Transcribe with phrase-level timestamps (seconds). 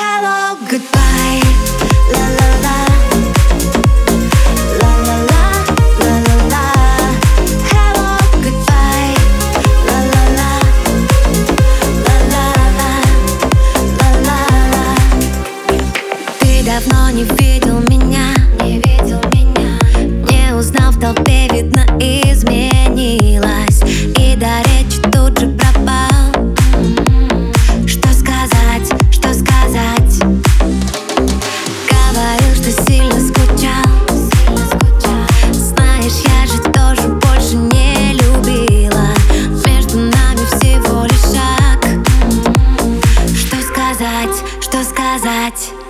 [0.00, 1.40] Hello, goodbye.
[2.12, 2.76] La la la.
[4.80, 5.42] La la la,
[6.04, 6.64] la la la.
[7.70, 8.08] Hello,
[8.44, 9.14] goodbye.
[9.88, 10.50] La la la.
[12.06, 12.46] La la
[12.78, 12.90] la.
[13.98, 14.40] La la
[14.72, 14.84] la.
[16.40, 19.78] Ты давно не видел меня, не видел меня,
[20.30, 21.79] не узнал в толпе, видно
[45.17, 45.80] Сказать?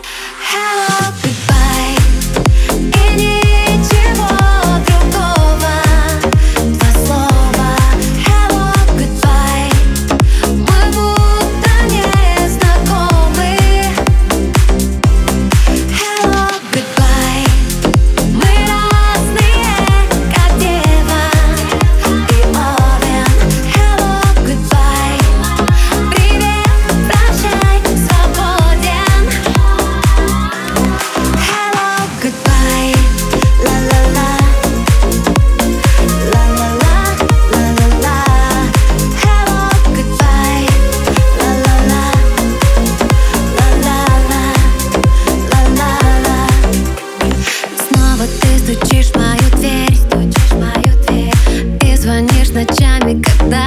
[52.53, 53.60] ночами, когда